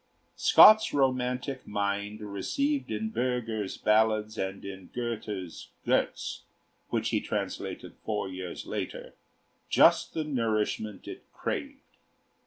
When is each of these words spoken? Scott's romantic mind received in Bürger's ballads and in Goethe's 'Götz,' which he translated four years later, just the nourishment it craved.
Scott's 0.35 0.95
romantic 0.95 1.67
mind 1.67 2.21
received 2.21 2.89
in 2.89 3.11
Bürger's 3.11 3.77
ballads 3.77 4.35
and 4.35 4.65
in 4.65 4.87
Goethe's 4.95 5.67
'Götz,' 5.85 6.39
which 6.89 7.09
he 7.09 7.21
translated 7.21 7.93
four 8.03 8.27
years 8.27 8.65
later, 8.65 9.13
just 9.69 10.15
the 10.15 10.23
nourishment 10.23 11.07
it 11.07 11.23
craved. 11.31 11.81